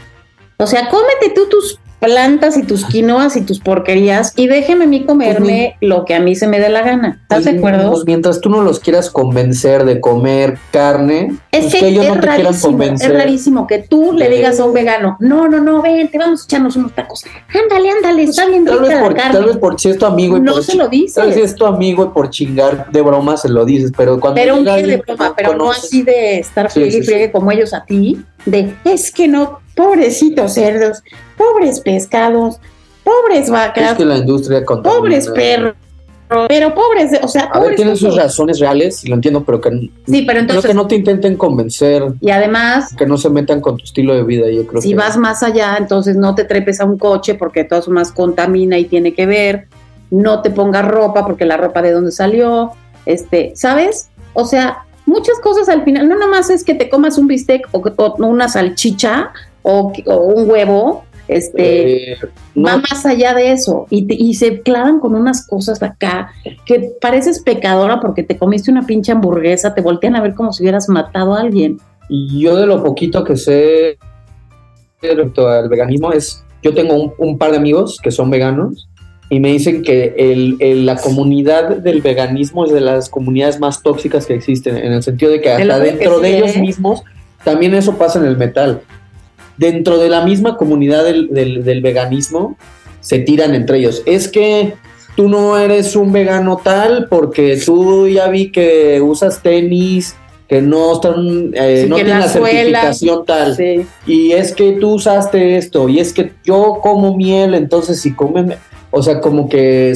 [0.57, 4.87] O sea, cómete tú tus plantas y tus quinoas y tus porquerías y déjeme a
[4.87, 7.19] mí comerme lo que a mí se me dé la gana.
[7.23, 7.91] ¿Estás de acuerdo?
[7.91, 12.21] Pues mientras tú no los quieras convencer de comer carne, es pues que, ellos no
[12.21, 13.11] te quieran convencer.
[13.11, 16.43] Es rarísimo que tú le digas a un vegano, no, no, no, ven, te vamos
[16.43, 17.25] a echarnos unos tacos.
[17.49, 20.41] Ándale, ándale, está bien tal vez por, Tal vez por si es tu amigo y
[20.41, 21.15] no se lo dices.
[21.15, 24.21] Tal vez si es tu amigo y por chingar de broma se lo dices, pero
[24.21, 27.73] cuando Pero un de broma, pero no así de estar feliz y friegue como ellos
[27.73, 31.03] a ti, de es que no pobrecitos cerdos,
[31.37, 32.59] pobres pescados,
[33.03, 33.93] pobres vacas.
[33.93, 35.75] Es que la industria Pobres perros.
[36.49, 39.91] Pero pobres, o sea, a ver, tienen sus razones reales, y lo entiendo, pero que,
[40.07, 42.03] sí, pero entonces, que no te intenten convencer.
[42.21, 44.81] Y además, que no se metan con tu estilo de vida, yo creo.
[44.81, 48.11] Si vas más allá, entonces no te trepes a un coche porque de todas formas
[48.11, 49.69] contamina y tiene que ver.
[50.11, 52.73] No te pongas ropa porque la ropa de dónde salió,
[53.05, 54.09] este, ¿sabes?
[54.33, 57.79] O sea, muchas cosas al final, no nomás es que te comas un bistec o,
[57.79, 62.19] o una salchicha o, un huevo, este eh,
[62.57, 63.87] va más allá de eso.
[63.89, 66.31] Y, y, se clavan con unas cosas acá
[66.67, 70.63] que pareces pecadora porque te comiste una pinche hamburguesa, te voltean a ver como si
[70.63, 71.79] hubieras matado a alguien.
[72.09, 73.99] Y yo de lo poquito que sé
[75.01, 78.89] respecto al veganismo es, yo tengo un, par de amigos que son veganos
[79.31, 84.27] y me dicen que el, la comunidad del veganismo es de las comunidades más tóxicas
[84.27, 86.61] que existen, en el sentido de que hasta dentro de ellos ¿eh?
[86.61, 87.03] mismos
[87.45, 88.81] también eso pasa en el metal.
[89.57, 92.57] Dentro de la misma comunidad del, veganismo
[93.01, 94.03] se tiran entre ellos.
[94.07, 94.75] Es que
[95.15, 100.17] tú no eres un vegano tal porque tú ya vi que usas tenis
[100.49, 103.57] que no están eh, no tienen la, certificación tal.
[104.07, 108.57] Y es que tú usaste esto y es que yo como miel entonces si comen
[108.95, 109.93] o sea como que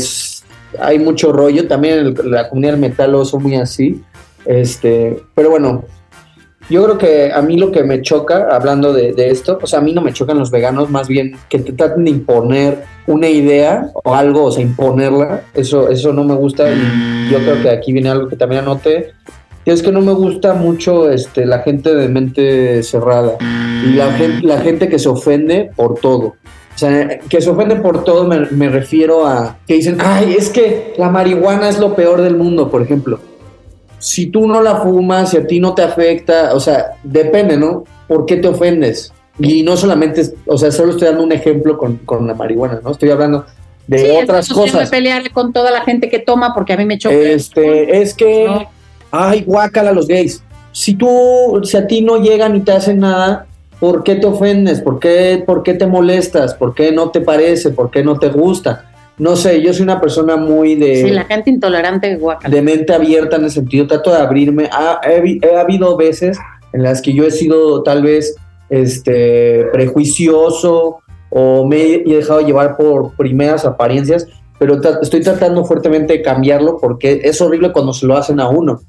[0.80, 1.66] hay mucho rollo.
[1.68, 4.02] También la comunidad del metal son muy así.
[4.44, 5.84] Este pero bueno
[6.70, 9.82] yo creo que a mí lo que me choca, hablando de, esto, o sea, a
[9.82, 13.90] mí no me chocan los veganos, más bien que te traten de imponer una idea
[14.04, 16.70] o algo, o sea, imponerla, eso, eso no me gusta.
[16.70, 19.12] Y yo creo que aquí viene algo que también anoté,
[19.64, 23.38] que es que no me gusta mucho este, la gente de mente cerrada
[23.86, 24.10] y la
[24.42, 26.34] la gente que se ofende por todo.
[26.78, 30.48] O sea, que se ofende por todo me, me refiero a que dicen, ay, es
[30.48, 33.18] que la marihuana es lo peor del mundo, por ejemplo
[33.98, 37.84] si tú no la fumas, si a ti no te afecta, o sea, depende, ¿no?
[38.06, 39.12] ¿Por qué te ofendes?
[39.38, 42.90] Y no solamente, o sea, solo estoy dando un ejemplo con, la marihuana, ¿no?
[42.90, 43.44] Estoy hablando
[43.86, 44.90] de otras cosas.
[44.90, 47.14] Me pelear con toda la gente que toma porque a mí me choca.
[47.14, 48.66] Este, es que,
[49.10, 50.42] ay, guácala los gays.
[50.72, 53.46] Si tú, si a ti no llegan y te hacen nada,
[53.80, 54.80] ¿por qué te ofendes?
[54.80, 56.54] ¿Por qué, ¿Por qué te molestas?
[56.54, 57.70] ¿Por qué no te parece?
[57.70, 58.88] ¿Por qué no te gusta?
[59.18, 61.02] no sé, yo soy una persona muy de...
[61.02, 62.48] Sí, la gente intolerante, guaca.
[62.48, 64.68] De mente abierta en el sentido, trato de abrirme.
[64.72, 66.38] Ha, he, habido veces
[66.72, 68.36] en las que yo he sido tal vez
[68.70, 70.98] este, prejuicioso
[71.30, 74.26] o me he dejado llevar por primeras apariencias,
[74.58, 78.80] pero estoy tratando fuertemente de cambiarlo porque es horrible cuando se lo hacen a uno.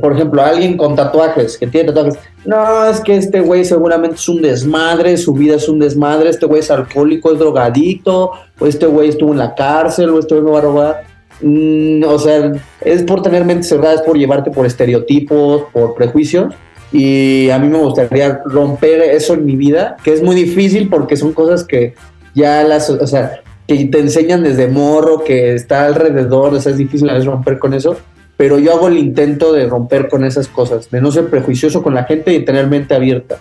[0.00, 4.28] Por ejemplo, alguien con tatuajes, que tiene tatuajes, no, es que este güey seguramente es
[4.28, 8.86] un desmadre, su vida es un desmadre, este güey es alcohólico, es drogadito, o este
[8.86, 11.04] güey estuvo en la cárcel, o este güey me va a robar.
[11.40, 16.54] Mm, o sea, es por tener mente cerrada, es por llevarte por estereotipos, por prejuicios.
[16.92, 21.16] Y a mí me gustaría romper eso en mi vida, que es muy difícil porque
[21.16, 21.94] son cosas que
[22.34, 26.78] ya las, o sea, que te enseñan desde morro, que está alrededor, o sea, es
[26.78, 27.96] difícil a veces romper con eso,
[28.36, 31.94] pero yo hago el intento de romper con esas cosas, de no ser prejuicioso con
[31.94, 33.38] la gente y tener mente abierta,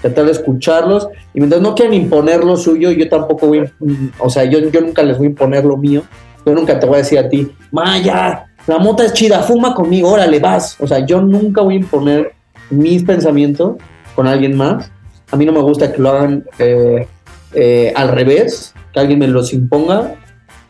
[0.00, 3.70] tratar de escucharlos, y mientras no quieran imponer lo suyo, yo tampoco voy,
[4.18, 6.02] o sea, yo, yo nunca les voy a imponer lo mío,
[6.44, 10.10] yo nunca te voy a decir a ti, Maya, la mota es chida, fuma conmigo,
[10.10, 12.32] órale, vas, o sea, yo nunca voy a imponer
[12.70, 13.76] mis pensamientos
[14.14, 14.90] con alguien más,
[15.30, 17.08] a mí no me gusta que lo hagan eh,
[17.54, 20.14] eh, al revés, que alguien me los imponga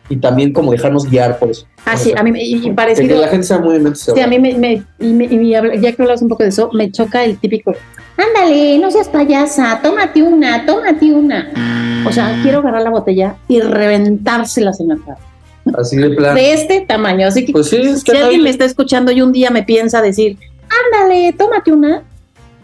[0.09, 1.65] y también como dejarnos guiar por eso.
[1.85, 3.15] Ah, sí, a mí me parecido.
[3.15, 6.29] Que la gente sea muy Sí, a mí me, me y, ya que hablas un
[6.29, 7.73] poco de eso, me choca el típico,
[8.17, 12.03] ándale, no seas payasa, tómate una, tómate una.
[12.07, 15.17] O sea, quiero agarrar la botella y reventárselas en la cara.
[15.79, 16.35] Así de plan.
[16.35, 17.27] de este tamaño.
[17.27, 19.63] Así que Pues sí, es que si alguien me está escuchando y un día me
[19.63, 20.37] piensa decir,
[20.93, 22.03] ándale, tómate una,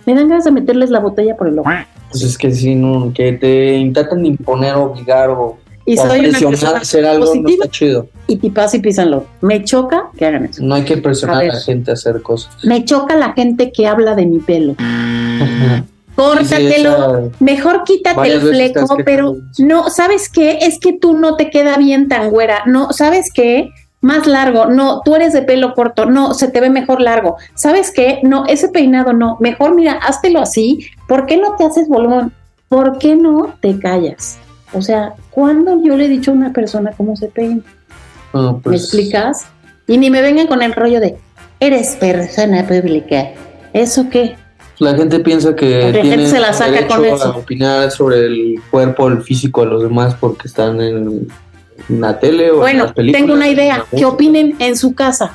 [0.06, 1.70] me dan ganas de meterles la botella por el ojo.
[2.12, 5.58] Pues es que sí, no, que te intentan imponer, obligar o,
[5.92, 8.08] Y o soy una presionar persona a hacer algo, positiva no está chido.
[8.28, 9.26] y tipas y pisanlo.
[9.42, 10.64] Me choca que hagan eso.
[10.64, 12.56] No hay que presionar A la gente a hacer cosas.
[12.64, 14.76] Me choca la gente que habla de mi pelo.
[16.16, 17.26] Córtatelo.
[17.26, 20.60] Sí, Mejor quítate el fleco, pero no, ¿sabes qué?
[20.62, 22.64] Es que tú no te queda bien tan güera.
[22.66, 23.70] No, ¿sabes qué?
[24.00, 24.68] Más largo.
[24.68, 26.06] No, tú eres de pelo corto.
[26.06, 27.36] No, se te ve mejor largo.
[27.56, 28.20] ¿Sabes qué?
[28.24, 29.36] No, ese peinado no.
[29.42, 30.88] Mejor mira, háztelo así.
[31.08, 32.32] ¿Por qué no te haces volumen?
[32.70, 34.38] ¿Por qué no te callas?
[34.74, 37.62] O sea, ¿cuándo yo le he dicho a una persona cómo se peina?
[38.34, 39.46] no, ¿Me pues, explicas?
[39.88, 41.18] Y ni me vengan con el rollo de,
[41.60, 43.32] eres persona pública.
[43.74, 44.36] ¿Eso qué?
[44.80, 47.30] La gente piensa que La gente tiene se la saca derecho con a eso.
[47.38, 51.28] opinar sobre el cuerpo, el físico de los demás porque están en,
[51.90, 53.22] en la tele o en Bueno, las películas.
[53.22, 53.86] tengo una en idea.
[53.96, 55.34] Que opinen en su casa.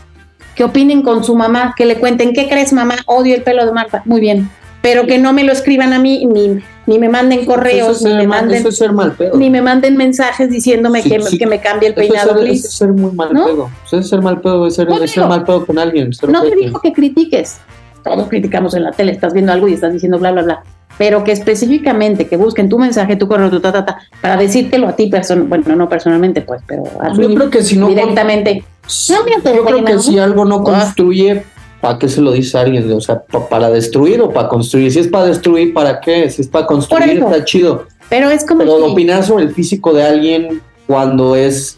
[0.55, 1.75] Que opinen con su mamá.
[1.77, 2.97] Que le cuenten, ¿qué crees, mamá?
[3.07, 4.03] Odio el pelo de Marta.
[4.05, 4.51] Muy bien.
[4.83, 8.11] Pero que no me lo escriban a mí, ni, ni me manden Eso correos, ni
[8.15, 9.37] me mal- manden, eso es ser mal pedo.
[9.37, 11.39] ni me manden mensajes diciéndome Sí, que, sí.
[11.39, 12.59] que me cambie el Eso es peinado, please.
[12.61, 13.45] eso es ser muy mal ¿No?
[13.47, 13.71] pedo.
[13.85, 15.29] Eso es ser mal pedo, es ser, No es ser digo.
[15.29, 16.11] mal pedo con alguien.
[16.29, 17.59] No te digo que critiques.
[18.05, 20.63] Todos criticamos en la tele, estás viendo algo y estás diciendo bla, bla, bla.
[20.97, 24.87] Pero que específicamente que busquen tu mensaje, tu correo, tu ta, ta, ta, para decírtelo
[24.89, 25.11] a ti,
[25.47, 27.89] bueno, no personalmente, pues, pero a Yo creo que si no.
[27.89, 28.65] directamente.
[29.11, 30.63] No, yo creo que si algo no Ah.
[30.63, 31.43] construye,
[31.81, 32.91] ¿para qué se lo dice a alguien?
[32.93, 34.91] O sea, pa- para destruir o para construir.
[34.93, 36.29] Si es para destruir, ¿para qué?
[36.31, 37.85] Si es para construir, está chido.
[38.09, 38.61] Pero es como.
[38.61, 41.77] Pero si- opinar sobre el físico de alguien cuando es,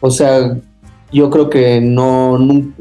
[0.00, 0.56] o sea,
[1.12, 2.38] yo creo que no,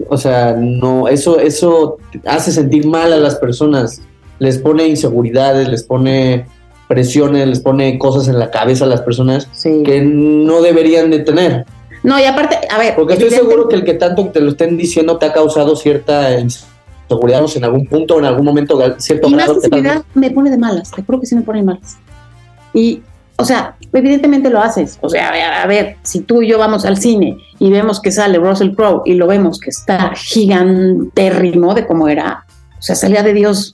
[0.09, 4.01] o sea, no, eso, eso hace sentir mal a las personas,
[4.39, 6.45] les pone inseguridades, les pone
[6.87, 9.81] presiones, les pone cosas en la cabeza a las personas Sí.
[9.85, 11.65] que no deberían de tener.
[12.03, 12.95] No, y aparte, a ver.
[12.95, 16.39] Porque estoy seguro que el que tanto te lo estén diciendo te ha causado cierta
[16.39, 19.61] inseguridad o sea, en algún punto o en algún momento, cierto Y más grado tal
[19.61, 21.97] sensibilidad me pone de malas, te juro que sí me pone de malas.
[22.73, 23.01] Y,
[23.37, 24.97] o sea, evidentemente lo haces.
[25.01, 27.99] O sea, a ver, a ver, si tú y yo vamos al cine y vemos
[28.01, 32.45] que sale Russell Crowe y lo vemos que está gigantérrimo de cómo era,
[32.77, 33.73] o sea, salía de Dios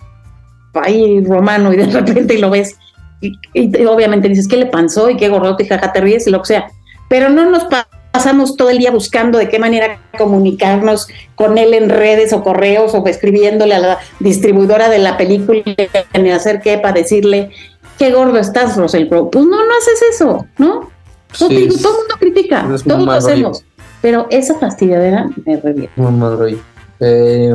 [0.73, 2.77] ahí romano y de repente lo ves
[3.21, 5.09] y, y te- obviamente dices, ¿qué le pasó?
[5.09, 6.67] Y qué gordote y jaja te ríes y lo que sea.
[7.09, 11.73] Pero no nos pa- pasamos todo el día buscando de qué manera comunicarnos con él
[11.73, 15.63] en redes o correos o escribiéndole a la distribuidora de la película
[16.21, 17.49] ni hacer qué para decirle
[17.97, 19.29] qué gordo estás, Russell Crowe.
[19.31, 20.91] Pues no, no haces eso, ¿no?
[21.33, 23.11] Sí, te digo, todo el mundo critica, todos lo rollo.
[23.11, 23.65] hacemos.
[24.03, 25.93] Pero esa fastidiadera me revienta.
[26.99, 27.51] Eh,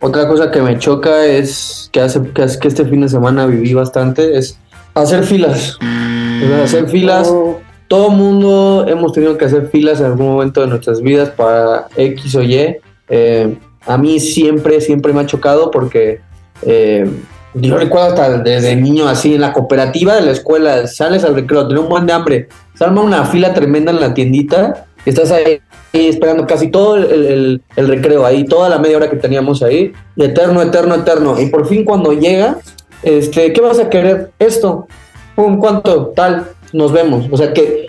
[0.00, 3.46] otra cosa que me choca es que hace que, hace- que este fin de semana
[3.46, 4.58] viví bastante es
[4.94, 5.78] hacer filas.
[5.80, 7.28] O sea, hacer filas.
[7.30, 7.53] Oh,
[7.94, 12.34] Todo mundo hemos tenido que hacer filas en algún momento de nuestras vidas para X
[12.34, 12.76] o Y.
[13.08, 16.18] Eh, a mí siempre, siempre me ha chocado porque
[16.62, 17.08] eh,
[17.54, 21.68] yo recuerdo hasta desde niño así en la cooperativa de la escuela, sales al recreo,
[21.68, 25.60] tienes un buen de hambre, se arma una fila tremenda en la tiendita, estás ahí
[25.92, 30.96] esperando casi todo el, recreo ahí, toda la media hora que teníamos ahí, eterno, eterno,
[30.96, 31.40] eterno.
[31.40, 32.58] Y por fin cuando llega,
[33.04, 34.32] este, ¿qué vas a querer?
[34.40, 34.88] Esto,
[35.36, 36.06] pum, ¿cuánto?
[36.16, 37.26] Tal, nos vemos.
[37.30, 37.83] O sea que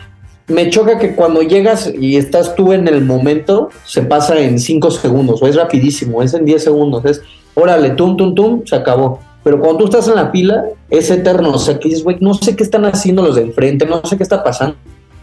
[0.47, 4.91] me choca que cuando llegas y estás tú en el momento, se pasa en 5
[4.91, 7.21] segundos, o es rapidísimo, es en 10 segundos, es
[7.55, 9.19] órale, tum, tum, tum, se acabó.
[9.43, 11.51] Pero cuando tú estás en la fila, es eterno.
[11.51, 14.17] O sea, que dices, güey, no sé qué están haciendo los de enfrente, no sé
[14.17, 14.75] qué está pasando,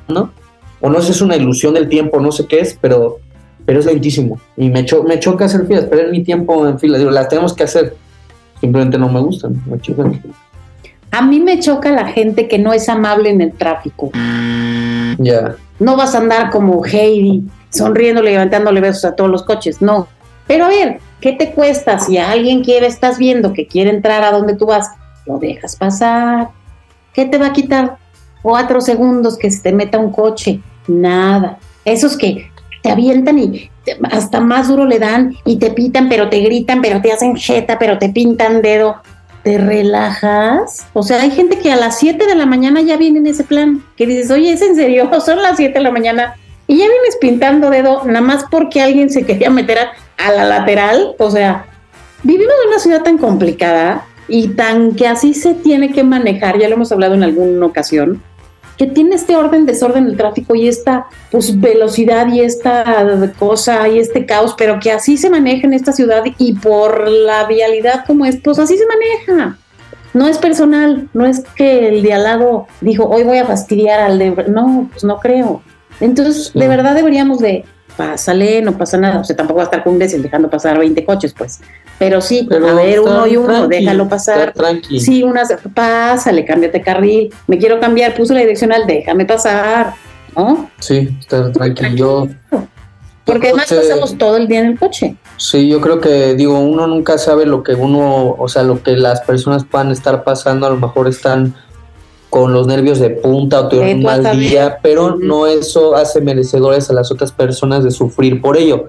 [0.09, 0.31] ¿no?
[0.81, 3.19] O no sé si es una ilusión del tiempo, no sé qué es, pero,
[3.67, 4.41] pero es lentísimo.
[4.57, 6.99] Y me, cho- me choca hacer filas, perder mi tiempo en fila.
[6.99, 7.97] Digo, las tenemos que hacer.
[8.61, 10.23] Simplemente no me gustan, me chocan.
[11.11, 14.11] A mí me choca la gente que no es amable en el tráfico.
[15.79, 20.09] No vas a andar como Heidi, sonriéndole, levantándole besos a todos los coches, no.
[20.47, 24.23] Pero a ver, ¿qué te cuesta si a alguien quiere, estás viendo que quiere entrar
[24.23, 24.91] a donde tú vas,
[25.27, 26.49] lo dejas pasar?
[27.15, 27.97] ¿Qué te va a quitar
[28.43, 30.61] cuatro segundos que se te meta un coche?
[30.87, 31.59] Nada.
[31.85, 32.51] Esos que
[32.83, 33.71] te avientan y
[34.11, 37.79] hasta más duro le dan y te pitan, pero te gritan, pero te hacen jeta,
[37.79, 38.97] pero te pintan dedo.
[39.43, 40.87] ¿Te relajas?
[40.93, 43.45] O sea, hay gente que a las 7 de la mañana ya viene en ese
[43.45, 45.11] plan, que dices, oye, ¿es en serio?
[45.25, 49.11] Son las 7 de la mañana y ya vienes pintando dedo nada más porque alguien
[49.11, 49.79] se quería meter
[50.17, 51.15] a, la lateral.
[51.19, 51.67] O sea,
[52.23, 56.69] vivimos en una ciudad tan complicada y tan que así se tiene que manejar, ya
[56.69, 58.23] lo hemos hablado en alguna ocasión,
[58.83, 63.07] que tiene este orden, desorden el tráfico y esta pues velocidad y esta
[63.39, 67.47] cosa y este caos, pero que así se maneja en esta ciudad y por la
[67.47, 69.57] vialidad como es, pues así se maneja.
[70.15, 74.01] No es personal, no es que el de al lado dijo, hoy voy a fastidiar
[74.01, 74.31] al de...
[74.49, 75.63] No, pues no creo.
[76.01, 77.65] Entonces, de verdad deberíamos de,
[77.97, 79.21] pásale, no pasa nada.
[79.21, 81.61] O sea, tampoco va a estar con un imbécil dejando pasar 20 coches, pues.
[81.99, 84.53] Pero sí, Pero a ver, uno y uno, tranqui, déjalo pasar.
[84.53, 84.99] tranqui.
[85.01, 87.33] Sí, unas, pásale, cámbiate carril.
[87.47, 89.95] Me quiero cambiar, puso la direccional, déjame pasar.
[90.37, 90.71] ¿No?
[90.81, 92.29] Sí, está tranquilo.
[93.25, 95.15] Porque además Coche- pasamos todo el día en el coche.
[95.37, 98.97] Sí, yo creo que, digo, uno nunca sabe lo que uno, o sea, lo que
[98.97, 101.55] las personas puedan estar pasando, a lo mejor están
[102.33, 106.89] con los nervios de punta o tuvieron un mal día, pero no eso hace merecedores
[106.89, 108.87] a las otras personas de sufrir por ello.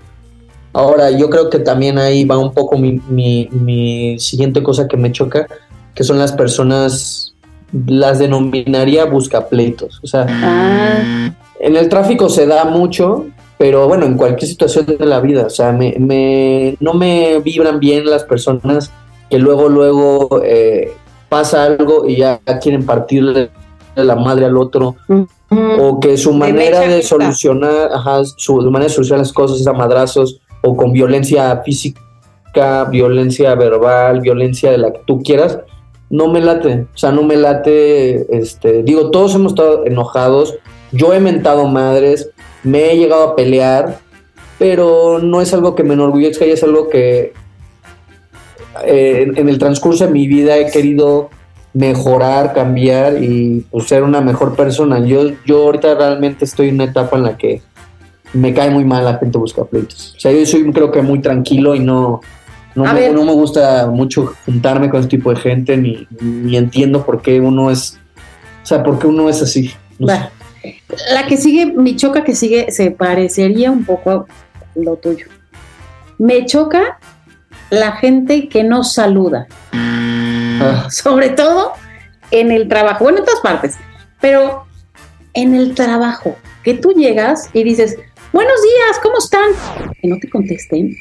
[0.72, 4.96] Ahora, yo creo que también ahí va un poco mi, mi, mi siguiente cosa que
[4.96, 5.46] me choca,
[5.94, 7.36] que son las personas,
[7.86, 10.00] las denominaría buscapleitos.
[10.02, 13.26] O sea, Ah, en el tráfico se da mucho,
[13.58, 17.82] pero bueno, en cualquier situación de la vida, o sea, me, me- no me vibran
[17.82, 18.90] bien las personas
[19.30, 20.94] que luego, luego eh,
[21.34, 23.50] pasa algo y ya quieren partirle
[23.96, 25.24] la madre al otro, mm,
[25.80, 29.74] o que su manera de solucionar, ajá, su manera de solucionar las cosas es a
[29.74, 35.58] madrazos, o con violencia física, violencia verbal, violencia de la que tú quieras,
[36.12, 40.54] no me late, o sea, no me late, este, digo, todos hemos estado enojados,
[40.92, 42.30] yo he mentado madres,
[42.62, 43.98] me he llegado a pelear,
[44.60, 47.34] pero no es algo que me enorgullezca y es algo que
[48.86, 51.30] eh, en, en el transcurso de mi vida he querido
[51.74, 55.00] mejorar, cambiar y pues, ser una mejor persona.
[55.00, 57.62] Yo, yo ahorita realmente estoy en una etapa en la que
[58.34, 60.16] me cae muy mal la gente busca pleitos.
[60.18, 62.22] O sea, yo soy creo que muy tranquilo y no,
[62.76, 67.06] no, me, no me gusta mucho juntarme con ese tipo de gente ni, ni entiendo
[67.06, 68.00] por qué uno es,
[68.64, 69.72] o sea, por qué uno es así.
[70.00, 70.08] No.
[70.08, 74.26] La que sigue, mi choca que sigue, se parecería un poco a
[74.76, 75.28] lo tuyo.
[76.18, 77.00] Me choca
[77.74, 79.48] la gente que no saluda.
[79.72, 81.74] Ah, sobre todo
[82.32, 83.76] en el trabajo, bueno, en todas partes,
[84.22, 84.66] pero
[85.34, 87.98] en el trabajo, que tú llegas y dices,
[88.32, 89.50] buenos días, ¿cómo están?
[90.02, 90.96] Que no te contesten.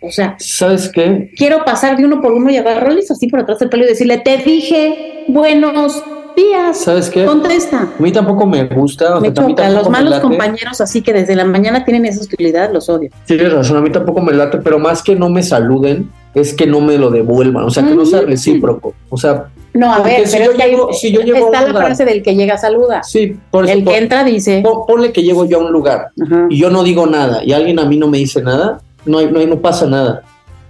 [0.00, 1.32] O sea, ¿Sabes qué?
[1.36, 4.18] quiero pasar de uno por uno y agarrarles así por atrás del pelo y decirle,
[4.18, 6.02] te dije, buenos
[6.36, 6.78] días.
[6.78, 7.24] ¿Sabes qué?
[7.24, 7.88] Contesta.
[7.98, 9.16] A mí tampoco me gusta.
[9.16, 12.20] o Me sea, a mí los malos compañeros así que desde la mañana tienen esa
[12.20, 13.10] hostilidad, los odio.
[13.26, 16.66] Tienes razón, a mí tampoco me late, pero más que no me saluden, es que
[16.66, 18.94] no me lo devuelvan, o sea, que no sea recíproco.
[19.08, 21.40] O sea, No, a ver, si pero yo es que llego- si yo llego a
[21.40, 23.02] está un la lugar- frase del que llega saluda.
[23.02, 25.72] sí, por eso, El por- que entra dice, pon- ponle que llego yo a un
[25.72, 28.80] lugar ajá, y yo no digo nada y alguien a mí no me dice nada,
[29.04, 30.22] no, hay- no, no pasa nada.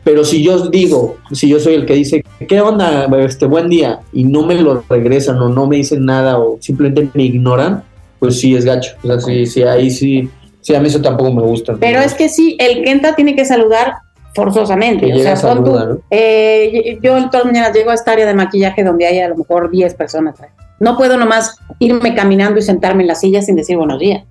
[0.07, 3.09] Pero si yo digo, si yo soy el que dice, ¿qué onda?
[3.25, 7.11] Este buen día, y no me lo regresan o no me dicen nada o simplemente
[7.13, 7.83] me ignoran,
[8.21, 8.95] pues sí es gacho.
[9.03, 11.75] O sea, sí, sí, ahí sí, sí, a mí eso tampoco me gusta.
[11.81, 13.95] Pero es que sí, el que entra tiene que saludar
[14.33, 15.13] forzosamente.
[15.13, 15.99] O sea, tú, saluda, ¿no?
[16.09, 19.35] eh, yo todas las mañanas llego a esta área de maquillaje donde hay a lo
[19.35, 20.37] mejor 10 personas.
[20.79, 24.23] No puedo nomás irme caminando y sentarme en la silla sin decir buenos días.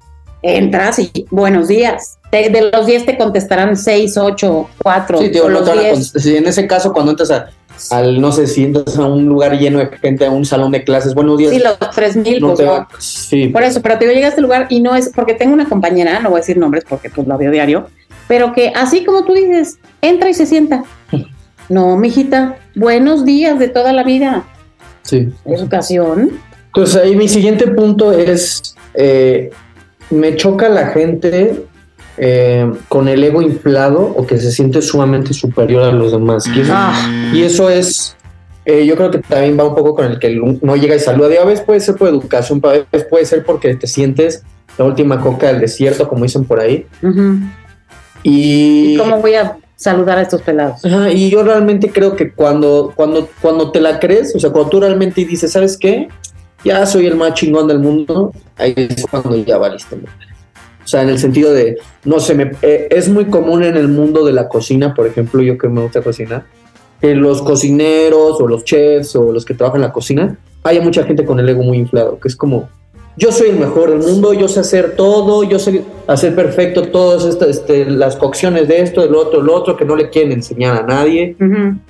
[0.41, 2.17] Entras y buenos días.
[2.43, 5.17] Te- de los 10 te contestarán 6, 8, 4.
[5.19, 5.93] Sí, tío, no los te van a 10.
[5.93, 6.21] contestar.
[6.21, 7.49] Sí, en ese caso, cuando entras a,
[7.91, 10.83] al, no sé, si entras a un lugar lleno de gente, a un salón de
[10.83, 11.51] clases, buenos días.
[11.51, 12.87] Sí, los 3000, no pues no.
[12.99, 15.53] sí, Por eso, pero te digo, llega a este lugar y no es, porque tengo
[15.53, 17.87] una compañera, no voy a decir nombres porque pues la veo diario,
[18.27, 20.83] pero que así como tú dices, entra y se sienta.
[21.67, 24.43] No, mijita, buenos días de toda la vida.
[25.01, 25.29] sí.
[25.45, 26.39] Educación.
[26.67, 29.49] Entonces ahí mi siguiente punto es, eh,
[30.11, 31.65] me choca la gente
[32.17, 36.45] eh, con el ego inflado o que se siente sumamente superior a los demás.
[36.47, 38.15] Y eso, Ah, y eso es,
[38.65, 41.29] eh, yo creo que también va un poco con el que no llega y saluda.
[41.41, 44.43] A veces puede ser por educación, a veces puede ser porque te sientes
[44.77, 46.85] la última coca del desierto, como dicen por ahí.
[47.01, 47.37] ujú.
[48.23, 50.83] Y, ¿Y cómo voy a saludar a estos pelados?
[50.83, 54.69] Ajá, y yo realmente creo que cuando, cuando, cuando te la crees, o sea, cuando
[54.69, 56.07] tú realmente dices, ¿sabes qué?
[56.63, 59.97] Ya soy el más chingón del mundo, ahí es cuando ya valiste.
[60.85, 63.87] O sea, en el sentido de, no sé, me, eh, es muy común en el
[63.87, 66.45] mundo de la cocina, por ejemplo, yo que me gusta cocinar,
[67.01, 71.03] que los cocineros o los chefs o los que trabajan en la cocina, haya mucha
[71.03, 72.69] gente con el ego muy inflado, que es como,
[73.17, 77.25] yo soy el mejor del mundo, yo sé hacer todo, yo sé hacer perfecto todas
[77.25, 80.77] estas, este, las cocciones de esto, del otro, lo otro, que no le quieren enseñar
[80.77, 81.35] a nadie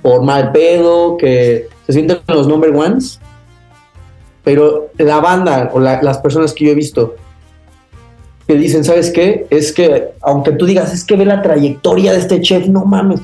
[0.02, 3.20] por mal pedo, que se sienten los number ones.
[4.44, 7.16] Pero la banda o la- las personas que yo he visto
[8.46, 9.46] que dicen, ¿sabes qué?
[9.50, 13.20] Es que, aunque tú digas, es que ve la trayectoria de este chef, no mames.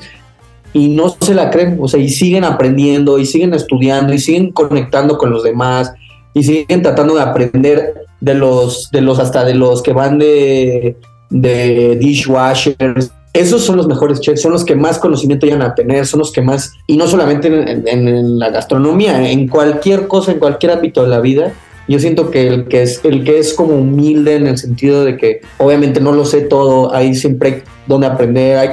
[0.73, 4.51] Y no se la creen, o sea, y siguen aprendiendo, y siguen estudiando, y siguen
[4.51, 5.93] conectando con los demás,
[6.33, 10.95] y siguen tratando de aprender de los, de los, hasta de los que van de,
[11.29, 13.11] de dishwashers.
[13.33, 16.31] Esos son los mejores chefs, son los que más conocimiento llegan a tener, son los
[16.31, 20.71] que más, y no solamente en, en- en la gastronomía, en cualquier cosa, en cualquier
[20.71, 21.53] ámbito de la vida,
[21.87, 25.17] Yo siento que el que es, el que es como humilde en el sentido de
[25.17, 28.69] que obviamente no lo sé todo, hay siempre donde aprender, hay,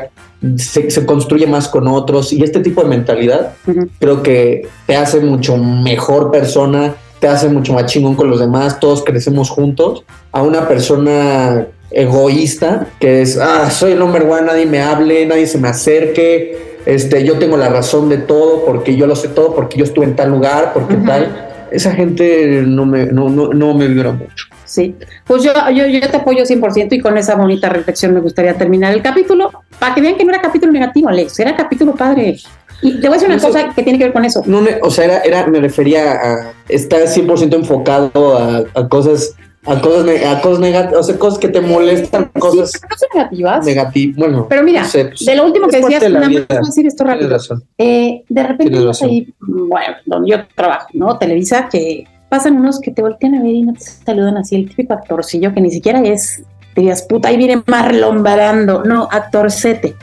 [0.56, 3.88] se, se, construye más con otros y este tipo de mentalidad uh -huh.
[3.98, 8.80] creo que te hace mucho mejor persona, te hace mucho más chingón con los demás,
[8.80, 14.66] todos crecemos juntos, a una persona egoísta que es, ah, soy el number one, nadie
[14.66, 19.06] me hable, nadie se me acerque, este, yo tengo la razón de todo porque yo
[19.06, 21.06] lo sé todo, porque yo estuve en tal lugar, porque uh -huh.
[21.06, 21.49] tal.
[21.71, 24.47] Esa gente no me, no, no, no me vibra mucho.
[24.64, 24.95] Sí,
[25.27, 28.93] pues yo, yo, yo te apoyo 100% y con esa bonita reflexión me gustaría terminar
[28.93, 32.39] el capítulo, para que vean que no era capítulo negativo, Alex, era capítulo padre.
[32.83, 34.43] Y te voy a decir una Eso, cosa que tiene que ver con eso.
[34.47, 39.35] No me, o sea, era, era, me refería a estar 100% enfocado a, a cosas
[39.66, 42.80] a cosas, a cosas negativas, o sea, cosas que te molestan, cosas
[43.14, 43.66] negativas.
[43.66, 44.16] negativas.
[44.16, 46.61] Bueno, pero mira, no sé, pues, de lo último que es decías, de voy a
[46.61, 47.28] decir esto rápido.
[47.28, 47.64] Tienes razón.
[47.76, 51.18] Eh, de repente ahí, bueno, donde yo trabajo, ¿no?
[51.18, 54.68] Televisa, que pasan unos que te voltean a ver y no te saludan así, el
[54.68, 56.42] típico actorcillo que ni siquiera es,
[56.74, 59.94] dirías, puta, ahí viene Marlon Barando, no, actorcete.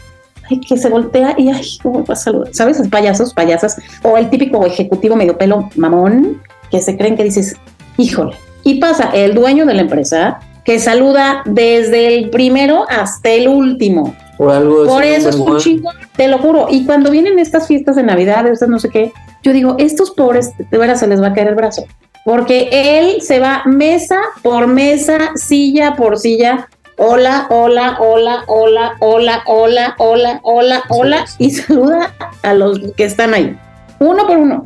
[0.49, 2.53] Ay, que se voltea y ay, ¿cómo va a saludar?
[2.53, 2.81] ¿Sabes?
[2.89, 7.55] Payasos, payasas, o el típico ejecutivo medio pelo mamón, que se creen que dices,
[7.97, 8.35] híjole.
[8.67, 14.13] Y pasa el dueño de la empresa que saluda desde el primero hasta el último.
[14.37, 16.67] Por algo Por eso es un chingón, te lo juro.
[16.69, 20.51] Y cuando vienen estas fiestas de Navidad, estas no sé qué, yo digo, estos pobres,
[20.57, 21.85] de veras se les va a caer el brazo.
[22.25, 26.67] Porque él se va mesa por mesa, silla por silla.
[26.97, 31.25] Hola, hola, hola, hola, hola, hola, hola, hola, hola.
[31.37, 32.13] Y saluda
[32.43, 33.57] a los que están ahí.
[33.99, 34.61] Uno por uno.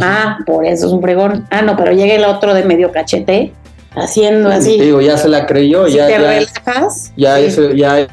[0.00, 1.46] Ah, por eso es un fregón.
[1.50, 3.52] Ah, no, pero llega el otro de medio cachete,
[3.94, 4.80] haciendo así.
[4.80, 7.12] Digo, ya se la creyó, Si ya, te ya, relajas.
[7.16, 7.44] ya, sí.
[7.44, 8.06] eso, ya,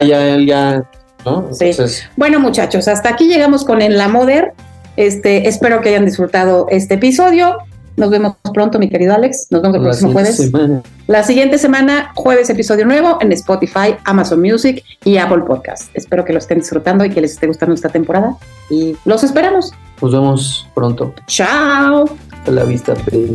[0.00, 0.82] ya, ya,
[1.24, 1.48] ¿no?
[1.52, 1.66] Sí.
[1.70, 4.52] Entonces, Bueno, muchachos, hasta aquí llegamos con el La Moder.
[4.96, 7.58] Este, espero que hayan disfrutado este episodio.
[8.00, 9.48] Nos vemos pronto, mi querido Alex.
[9.50, 10.36] Nos vemos el la próximo jueves.
[10.36, 10.82] semana.
[11.06, 15.90] La siguiente semana, jueves, episodio nuevo en Spotify, Amazon Music y Apple Podcast.
[15.92, 18.36] Espero que lo estén disfrutando y que les esté gustando esta temporada.
[18.70, 19.72] Y los esperamos.
[20.00, 21.12] Nos vemos pronto.
[21.26, 22.06] Chao.
[22.46, 23.34] A la vista, baby.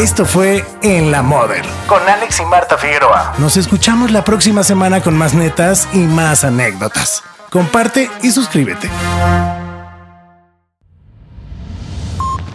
[0.00, 3.34] Esto fue En la Model con Alex y Marta Figueroa.
[3.36, 7.22] Nos escuchamos la próxima semana con más netas y más anécdotas.
[7.50, 8.88] Comparte y suscríbete.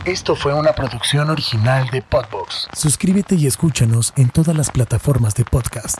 [0.05, 2.67] Esto fue una producción original de Podbox.
[2.73, 5.99] Suscríbete y escúchanos en todas las plataformas de podcast.